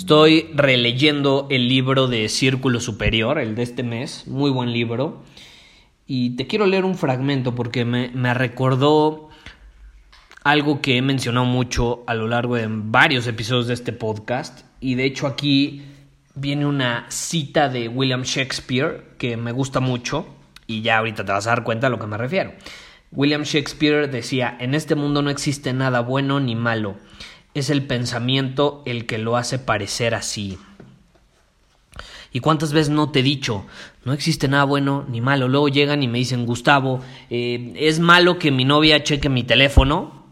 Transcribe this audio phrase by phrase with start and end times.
[0.00, 5.22] Estoy releyendo el libro de Círculo Superior, el de este mes, muy buen libro.
[6.06, 9.28] Y te quiero leer un fragmento porque me, recordó
[10.42, 14.62] algo que he mencionado mucho a lo largo de varios episodios de este podcast.
[14.80, 15.82] Y de hecho aquí
[16.34, 20.26] viene una cita de William Shakespeare que me gusta mucho
[20.66, 22.54] y ya ahorita te vas a dar cuenta a lo que me refiero.
[23.12, 26.96] William Shakespeare decía, en este mundo no existe nada bueno ni malo
[27.54, 30.58] es el pensamiento el que lo hace parecer así.
[32.32, 33.66] ¿Y cuántas veces no te he dicho,
[34.04, 35.48] no existe nada bueno ni malo?
[35.48, 40.24] Luego llegan y me dicen, Gustavo, eh, es malo que mi novia cheque mi teléfono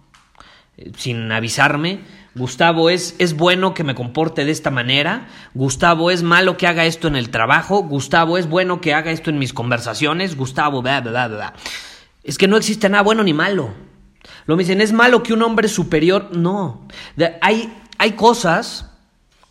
[0.77, 2.00] eh, sin avisarme.
[2.36, 5.27] Gustavo, ¿es, es bueno que me comporte de esta manera.
[5.55, 7.83] Gustavo, es malo que haga esto en el trabajo.
[7.83, 10.36] Gustavo, es bueno que haga esto en mis conversaciones.
[10.36, 11.55] Gustavo, bla, bla.
[12.22, 13.74] Es que no existe nada bueno ni malo.
[14.47, 16.31] Lo me dicen, ¿es malo que un hombre superior?
[16.37, 16.89] No.
[17.41, 18.91] hay, hay cosas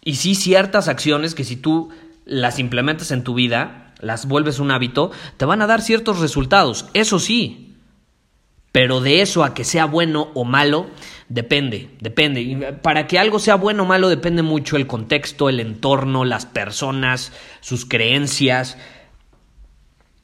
[0.03, 1.89] y sí ciertas acciones que si tú
[2.25, 6.86] las implementas en tu vida, las vuelves un hábito, te van a dar ciertos resultados.
[6.94, 7.75] Eso sí.
[8.72, 10.88] Pero de eso a que sea bueno o malo,
[11.30, 12.78] depende, depende.
[12.81, 17.34] Para que algo sea bueno o malo depende mucho el contexto, el entorno, las personas,
[17.59, 18.78] sus creencias.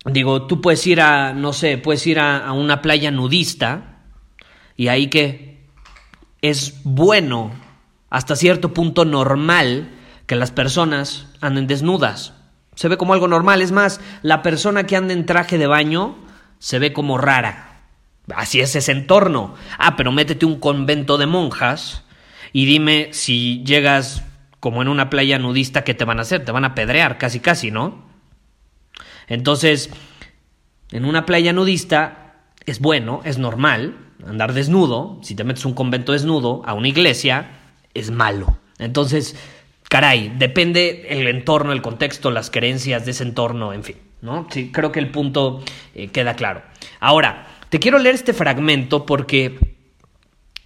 [0.05, 3.92] Digo, tú puedes ir a, no sé, puedes ir a una playa nudista
[4.75, 5.65] y ahí que
[6.41, 7.51] es bueno,
[8.09, 9.89] hasta cierto punto normal,
[10.25, 12.33] que las personas anden desnudas.
[12.75, 13.61] Se ve como algo normal.
[13.61, 16.17] Es más, la persona que anda en traje de baño
[16.59, 17.87] se ve como rara.
[18.33, 19.55] Así es ese entorno.
[19.77, 22.03] Ah, pero métete un convento de monjas
[22.51, 24.23] y dime si llegas
[24.59, 26.45] como en una playa nudista, ¿qué te van a hacer?
[26.45, 28.05] Te van a pedrear, casi casi, ¿no?
[29.27, 29.89] Entonces,
[30.91, 32.35] en una playa nudista
[32.65, 33.97] es bueno, es normal,
[34.27, 37.59] andar desnudo, si te metes un convento desnudo a una iglesia,
[37.93, 38.57] es malo.
[38.79, 39.35] Entonces,
[39.89, 44.47] caray, depende el entorno, el contexto, las creencias de ese entorno, en fin, ¿no?
[44.49, 45.63] Sí, creo que el punto
[45.93, 46.63] eh, queda claro.
[46.99, 49.57] Ahora, te quiero leer este fragmento porque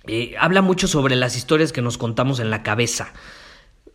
[0.07, 3.13] eh, habla mucho sobre las historias que nos contamos en la cabeza.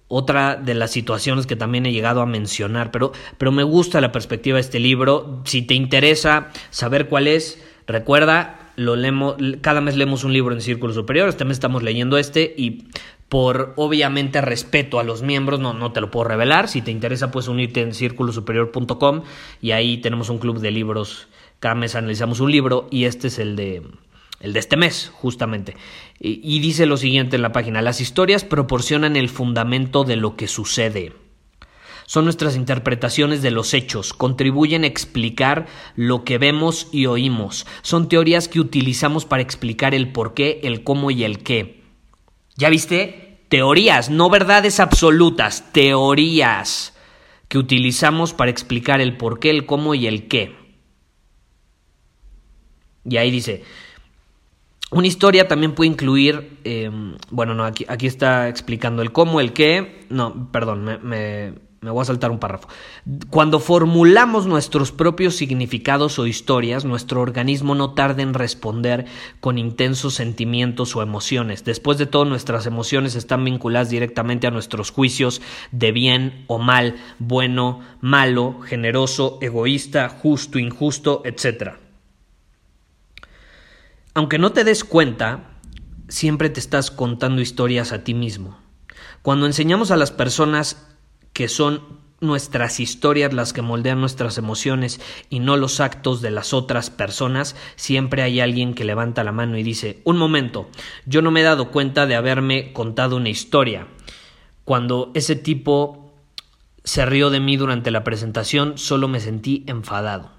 [0.08, 4.12] Otra de las situaciones que también he llegado a mencionar, pero, pero me gusta la
[4.12, 5.42] perspectiva de este libro.
[5.46, 10.60] Si te interesa saber cuál es, recuerda, lo leemos, cada mes leemos un libro en
[10.60, 12.84] Círculo Superior, este mes estamos leyendo este y
[13.28, 17.30] por obviamente respeto a los miembros, no, no te lo puedo revelar, si te interesa
[17.30, 19.22] puedes unirte en círculosuperior.com
[19.60, 21.28] y ahí tenemos un club de libros,
[21.60, 23.82] cada mes analizamos un libro y este es el de,
[24.40, 25.76] el de este mes, justamente.
[26.20, 30.36] Y, y dice lo siguiente en la página, las historias proporcionan el fundamento de lo
[30.36, 31.12] que sucede
[32.12, 38.10] son nuestras interpretaciones de los hechos, contribuyen a explicar lo que vemos y oímos, son
[38.10, 41.84] teorías que utilizamos para explicar el por qué, el cómo y el qué.
[42.54, 43.46] ¿Ya viste?
[43.48, 46.94] Teorías, no verdades absolutas, teorías
[47.48, 50.54] que utilizamos para explicar el por qué, el cómo y el qué.
[53.06, 53.64] Y ahí dice,
[54.90, 59.54] una historia también puede incluir, em, bueno, no, aquí, aquí, está explicando el cómo, el
[59.54, 62.68] qué, no, perdón, me voy a saltar un párrafo.
[63.30, 69.06] Cuando formulamos nuestros propios significados o historias, nuestro organismo no tarda en responder
[69.40, 71.64] con intensos sentimientos o emociones.
[71.64, 75.42] Después de todo, nuestras emociones están vinculadas directamente a nuestros juicios
[75.72, 81.72] de bien o mal, bueno, malo, generoso, egoísta, justo, injusto, etc.
[84.14, 85.52] Aunque no te des cuenta,
[86.08, 88.58] siempre te estás contando historias a ti mismo.
[89.22, 90.91] Cuando enseñamos a las personas
[91.32, 96.54] que son nuestras historias las que moldean nuestras emociones y no los actos de las
[96.54, 100.70] otras personas, siempre hay alguien que levanta la mano y dice, un momento,
[101.04, 103.88] yo no me he dado cuenta de haberme contado una historia.
[104.64, 106.14] Cuando ese tipo
[106.84, 110.30] se rió de mí durante la presentación, solo me sentí enfadado.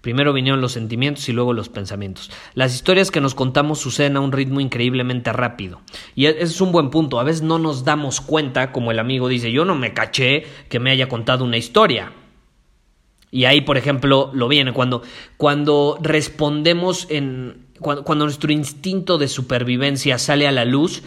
[0.00, 2.30] Primero vinieron los sentimientos y luego los pensamientos.
[2.54, 5.80] Las historias que nos contamos suceden a un ritmo increíblemente rápido.
[6.14, 7.18] Y e-, ese es un buen punto.
[7.18, 10.78] A veces no nos damos cuenta, como el amigo dice, yo no me caché que
[10.78, 12.12] me haya contado una historia.
[13.30, 15.02] Y ahí, por ejemplo, lo viene cuando,
[15.36, 17.66] cuando respondemos en...
[17.80, 21.04] Cuando, nuestro instinto de supervivencia sale a la luz,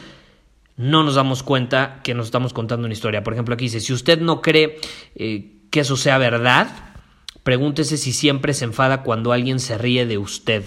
[0.77, 3.23] no nos damos cuenta que nos estamos contando una historia.
[3.23, 4.79] Por ejemplo, aquí dice, si usted no cree
[5.15, 6.90] eh, que eso sea verdad,
[7.43, 10.63] Pregúntese si siempre se enfada cuando alguien se ríe de usted.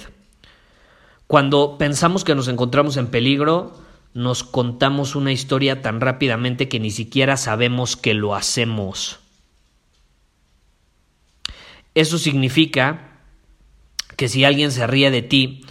[1.26, 3.79] Cuando pensamos que nos encontramos en peligro,
[4.12, 9.21] nos contamos una historia tan rápidamente que ni siquiera sabemos que lo hacemos.
[11.94, 13.20] Eso significa
[14.17, 15.65] que si alguien se ríe de ti,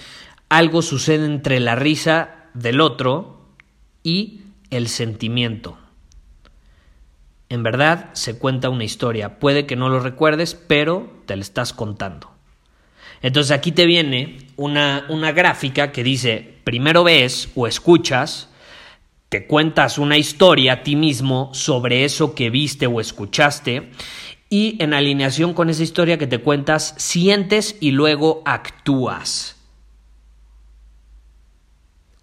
[0.50, 3.48] algo sucede entre la risa del otro
[4.04, 5.78] y el sentimiento.
[7.54, 9.38] En verdad se cuenta una historia.
[9.38, 12.32] Puede que no lo recuerdes, pero te la estás contando.
[13.22, 18.50] Entonces aquí te viene una, una gráfica que dice, primero ves o escuchas,
[19.30, 23.92] te cuentas una historia a ti mismo sobre eso que viste o escuchaste
[24.50, 29.58] y en alineación con esa historia que te cuentas, sientes y luego actúas.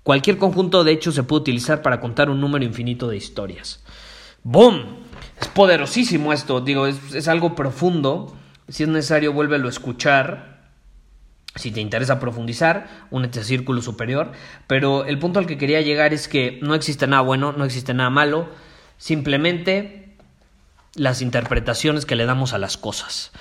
[0.02, 3.80] Cualquier conjunto de hechos se puede utilizar para contar un número infinito de historias.
[4.42, 5.09] ¡Boom!
[5.40, 8.36] Es poderosísimo esto, digo, es, algo profundo.
[8.68, 10.60] Si es necesario, vuélvelo a escuchar.
[11.56, 14.32] Si te interesa profundizar, únete a Círculo Superior.
[14.66, 17.94] Pero el punto al que quería llegar es que no existe nada bueno, no existe
[17.94, 18.48] nada malo.
[18.98, 20.16] Simplemente
[20.94, 23.32] las interpretaciones que le damos a las cosas.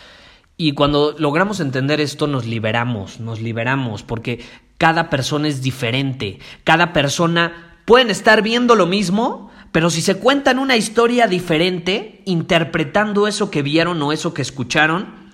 [0.57, 4.43] Y cuando logramos entender esto, nos liberamos, nos liberamos, porque
[4.77, 6.39] cada persona es diferente.
[6.63, 13.27] Cada persona pueden estar viendo lo mismo, pero si se cuentan una historia diferente, interpretando
[13.27, 15.29] eso que vieron o eso que escucharon,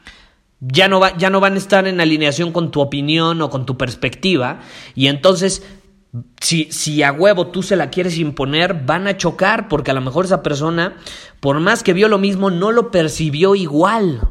[0.60, 3.66] ya no, va, ya no van a estar en alineación con tu opinión o con
[3.66, 4.60] tu perspectiva.
[4.94, 5.66] Y entonces,
[6.42, 10.02] si, si a huevo tú se la quieres imponer, van a chocar, porque a lo
[10.02, 10.98] mejor esa persona,
[11.40, 14.30] por más que vio lo mismo, no lo percibió igual.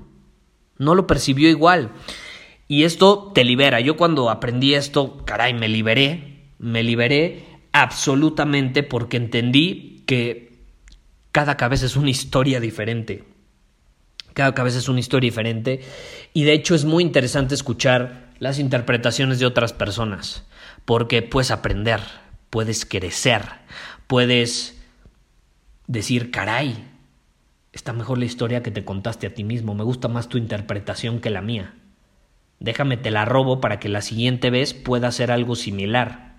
[0.78, 1.92] No lo percibió igual.
[2.68, 3.80] Y esto te libera.
[3.80, 6.50] Yo cuando aprendí esto, caray, me liberé.
[6.58, 10.54] Me liberé absolutamente porque entendí que
[11.32, 13.24] cada cabeza es una historia diferente.
[14.34, 15.80] Cada cabeza es una historia diferente.
[16.32, 20.44] Y de hecho es muy interesante escuchar las interpretaciones de otras personas.
[20.84, 22.00] Porque puedes aprender,
[22.50, 23.42] puedes crecer,
[24.06, 24.80] puedes
[25.86, 26.84] decir, caray,
[27.72, 29.74] está mejor la historia que te contaste a ti mismo.
[29.74, 31.74] Me gusta más tu interpretación que la mía.
[32.60, 36.36] Déjame te la robo para que la siguiente vez pueda hacer algo similar.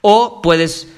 [0.00, 0.92] O puedes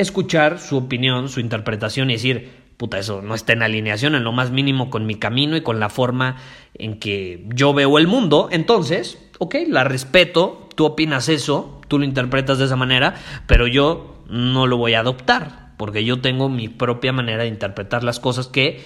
[0.00, 4.32] escuchar su opinión, su interpretación y decir, puta, eso no está en alineación en lo
[4.32, 6.36] más mínimo con mi camino y con la forma
[6.74, 8.48] en que yo veo el mundo.
[8.50, 13.14] Entonces, ok, la respeto, tú opinas eso, tú lo interpretas de esa manera,
[13.46, 18.02] pero yo no lo voy a adoptar, porque yo tengo mi propia manera de interpretar
[18.02, 18.82] las cosas que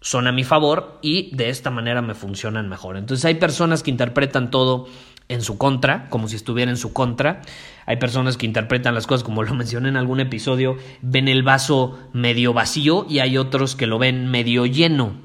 [0.00, 2.98] son a mi favor y de esta manera me funcionan mejor.
[2.98, 4.86] Entonces hay personas que interpretan todo
[5.28, 7.42] en su contra, como si estuviera en su contra.
[7.86, 11.98] Hay personas que interpretan las cosas, como lo mencioné en algún episodio, ven el vaso
[12.12, 15.16] medio vacío y hay otros que lo ven medio lleno.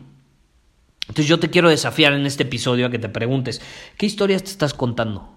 [1.02, 3.62] Entonces yo te quiero desafiar en este episodio a que te preguntes,
[3.98, 5.36] ¿qué historias te estás contando?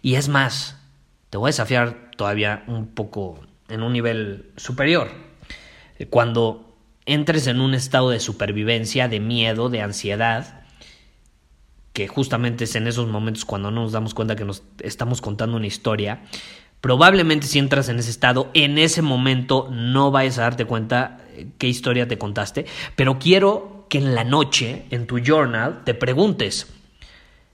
[0.00, 0.78] Y es más,
[1.30, 5.10] te voy a desafiar todavía un poco en un nivel superior.
[6.10, 10.63] Cuando entres en un estado de supervivencia, de miedo, de ansiedad,
[11.94, 15.56] que justamente es en esos momentos cuando no nos damos cuenta que nos estamos contando
[15.56, 16.22] una historia,
[16.80, 21.46] probablemente si entras en ese estado, en ese momento no vayas a darte cuenta eh,
[21.56, 26.66] qué historia te contaste, pero quiero que en la noche, en tu journal, te preguntes,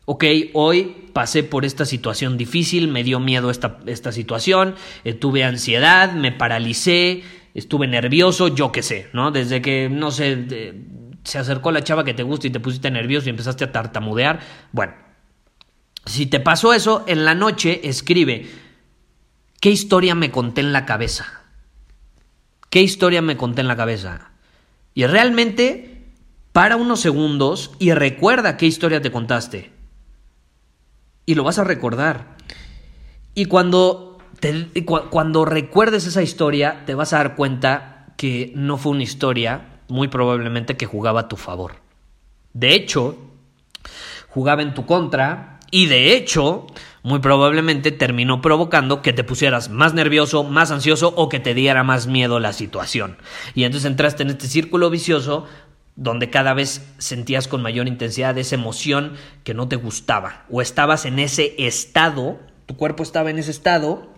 [0.07, 5.45] ok, hoy pasé por esta situación difícil, me dio miedo esta, esta situación, eh, tuve
[5.45, 9.33] ansiedad, me paralicé, estuve nervioso, yo qué sé, ¿no?
[9.33, 10.75] Desde que, no sé,
[11.25, 14.41] se acercó la chava que te gusta y te pusiste nervioso y empezaste a tartamudear.
[14.73, 14.95] Bueno,
[16.07, 18.51] si te pasó eso, en la noche escribe,
[19.61, 21.43] ¿qué historia me conté en la cabeza?
[22.71, 24.31] ¿Qué historia me conté en la cabeza?
[24.95, 25.91] Y realmente
[26.53, 29.73] para unos segundos y recuerda qué historia te contaste.
[31.27, 32.37] Y lo vas a recordar.
[33.35, 34.19] Y cuando,
[35.11, 40.09] cuando recuerdes esa historia, te vas a dar cuenta que no fue una historia muy
[40.09, 41.77] probablemente que jugaba a tu favor.
[42.53, 43.17] De hecho,
[44.29, 46.67] jugaba en tu contra y de hecho,
[47.03, 51.85] muy probablemente terminó provocando que te pusieras más nervioso, más ansioso o que te diera
[51.85, 53.19] más miedo la situación.
[53.55, 55.47] Y entonces entraste en este círculo vicioso
[55.95, 61.05] donde cada vez sentías con mayor intensidad esa emoción que no te gustaba, o estabas
[61.05, 64.09] en ese estado, tu cuerpo estaba en ese estado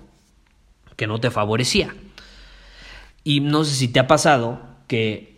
[0.96, 1.94] que no te favorecía.
[3.24, 5.31] Y no sé si te ha pasado que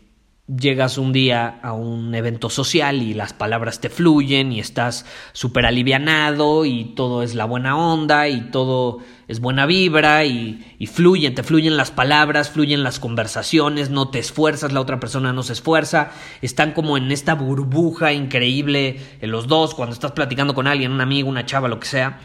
[0.47, 5.65] llegas un día a un evento social y las palabras te fluyen y estás súper
[5.65, 11.35] alivianado y todo es la buena onda y todo es buena vibra y, y, fluyen,
[11.35, 15.55] te fluyen las palabras, fluyen las conversaciones, no te esfuerzas, la otra persona no se
[15.55, 16.11] esfuerza,
[16.43, 21.01] están como en esta burbuja increíble en los dos cuando estás platicando con alguien, un
[21.01, 22.21] amigo, una chava, lo que sea.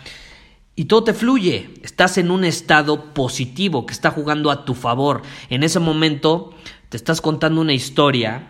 [0.75, 5.23] Y todo te fluye, estás en un estado positivo que está jugando a tu favor.
[5.49, 6.53] En ese momento
[6.89, 8.47] te estás contando una historia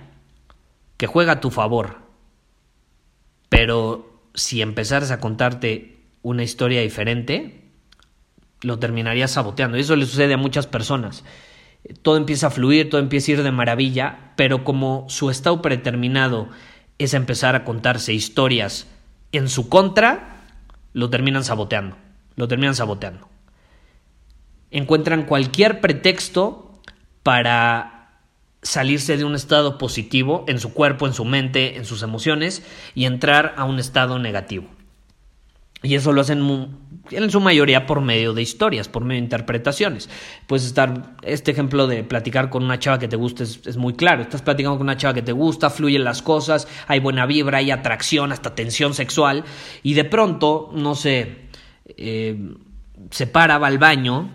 [0.97, 1.99] que juega a tu favor.
[3.49, 7.65] Pero si empezaras a contarte una historia diferente,
[8.61, 9.77] lo terminarías saboteando.
[9.77, 11.25] Y eso le sucede a muchas personas.
[12.01, 16.49] Todo empieza a fluir, todo empieza a ir de maravilla, pero como su estado predeterminado
[16.97, 18.87] es empezar a contarse historias
[19.31, 20.45] en su contra,
[20.93, 21.97] lo terminan saboteando.
[22.35, 23.27] Lo terminan saboteando.
[24.71, 26.81] Encuentran cualquier pretexto
[27.23, 27.98] para
[28.61, 32.63] salirse de un estado positivo en su cuerpo, en su mente, en sus emociones
[32.95, 34.67] y entrar a un estado negativo.
[35.81, 36.43] Y eso lo hacen
[37.09, 40.09] en su mayoría por medio de historias, por medio de interpretaciones.
[40.45, 44.21] Puedes estar, este ejemplo de platicar con una chava que te gusta es, muy claro.
[44.21, 47.71] Estás platicando con una chava que te gusta, fluyen las cosas, hay buena vibra, hay
[47.71, 49.45] atracción, hasta tensión sexual.
[49.81, 51.47] Y de pronto, no sé,
[51.95, 52.37] eh,
[53.11, 54.29] se para, va al baño,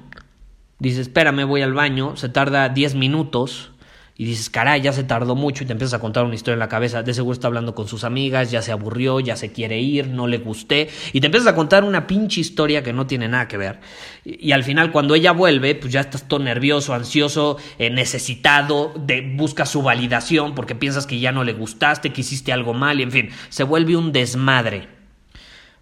[0.79, 3.74] dice, espérame, voy al baño, se tarda 10 minutos
[4.17, 6.61] y dices, caray, ya se tardó mucho y te empiezas a contar una historia en
[6.61, 9.81] la cabeza, de seguro está hablando con sus amigas, ya se aburrió, ya se quiere
[9.81, 13.27] ir, no le gusté, y te empiezas a contar una pinche historia que no tiene
[13.27, 13.81] nada que ver.
[14.25, 19.35] Y, al final cuando ella vuelve, pues ya estás todo nervioso, ansioso, eh, necesitado, de,
[19.35, 23.03] busca su validación porque piensas que ya no le gustaste, que hiciste algo mal, y
[23.03, 24.87] en fin, se vuelve un desmadre.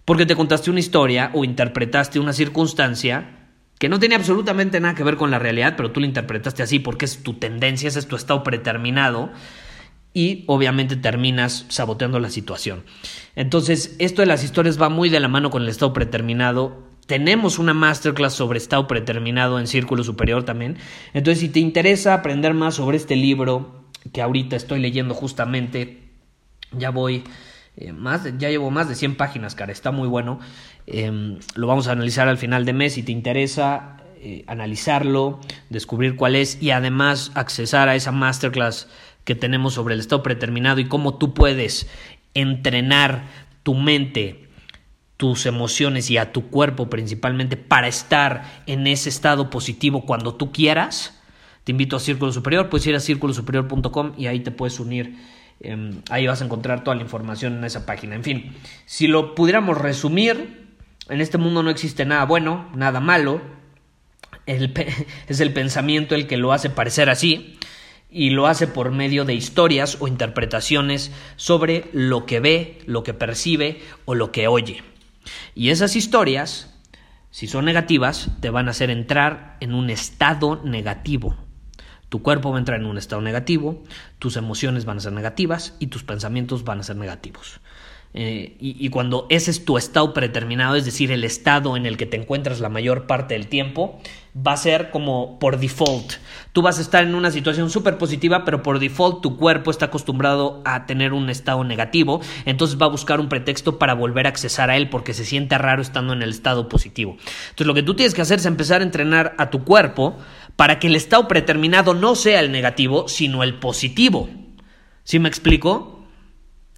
[0.05, 3.42] Porque te contaste una historia o interpretaste una circunstancia
[3.83, 6.79] que no tenía absolutamente nada que ver con la realidad, pero tú lo interpretaste así
[6.79, 9.29] porque es tu tendencia, ese es tu estado predeterminado
[10.13, 12.85] y obviamente terminas saboteando la situación.
[13.35, 16.81] Entonces, esto de las historias va muy de la mano con el estado predeterminado.
[17.07, 20.77] Tenemos una masterclass sobre estado predeterminado en Círculo Superior también.
[21.13, 26.03] Entonces, si te interesa aprender más sobre este libro que ahorita estoy leyendo justamente,
[26.71, 27.25] ya voy
[27.75, 30.39] eh, más ya llevo más de 100 páginas, cara, está muy bueno.
[30.85, 36.15] Em, lo vamos a analizar al final de mes si te interesa eh, analizarlo, descubrir
[36.15, 38.87] cuál es y además accesar a esa masterclass
[39.25, 41.87] que tenemos sobre el estado predeterminado y cómo tú puedes
[42.33, 43.25] entrenar
[43.63, 44.47] tu mente,
[45.17, 50.53] tus emociones y a tu cuerpo principalmente para estar en ese estado positivo cuando tú
[50.53, 51.19] quieras.
[51.65, 55.17] Te invito a Círculo Superior, puedes ir a círculosuperior.com y ahí te puedes unir
[55.59, 58.15] Em, ahí vas a encontrar toda la información en esa página.
[58.15, 58.55] En fin,
[58.85, 60.67] si lo pudiéramos resumir,
[61.09, 63.41] en este mundo no existe nada bueno, nada malo.
[64.45, 67.57] es el pensamiento el que lo hace parecer así
[68.13, 73.13] y lo hace por medio de historias o interpretaciones sobre lo que ve, lo que
[73.13, 74.83] percibe o lo que oye.
[75.55, 76.75] Y esas historias,
[77.31, 81.35] si son negativas, te van a hacer entrar en un estado negativo,
[82.13, 83.81] tu cuerpo va a entrar en un estado negativo,
[84.19, 87.59] tus emociones van a ser negativas y tus pensamientos van a ser negativos.
[88.15, 92.05] Eh, y, cuando ese es tu estado predeterminado, es decir, el estado en el que
[92.05, 93.99] te encuentras la mayor parte del tiempo,
[94.35, 96.13] va a ser como por default.
[96.51, 99.85] Tú vas a estar en una situación súper positiva, pero por default tu cuerpo está
[99.85, 104.29] acostumbrado a tener un estado negativo, entonces va a buscar un pretexto para volver a
[104.29, 107.17] accesar a él porque se siente raro estando en el estado positivo.
[107.49, 110.17] Entonces lo que tú tienes que hacer es empezar a entrenar a tu cuerpo
[110.55, 114.29] para que el estado predeterminado no sea el negativo, sino el positivo.
[115.03, 115.92] ¿Sí me explico?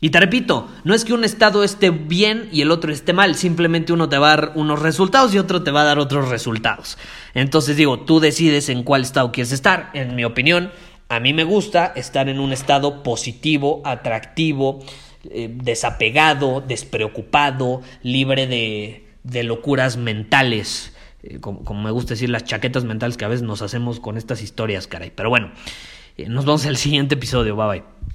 [0.06, 3.34] Y te repito, no es que un estado esté bien y el otro esté mal,
[3.34, 6.30] simplemente uno te va a dar unos resultados y otro te va a dar otros
[6.30, 7.00] resultados.
[7.34, 9.90] Entonces digo, tú decides en cuál estado quieres estar.
[9.96, 10.70] En mi opinión,
[11.10, 14.86] a mí me gusta estar en un estado positivo, atractivo,
[15.32, 20.94] eh, desapegado, despreocupado, libre de, locuras mentales.
[21.24, 24.44] Eh, como, me gusta decir, las chaquetas mentales que a veces nos hacemos con estas
[24.44, 25.12] historias, caray.
[25.16, 25.52] Pero bueno,
[26.16, 27.56] eh, nos vemos en el siguiente episodio.
[27.56, 28.15] Bye bye.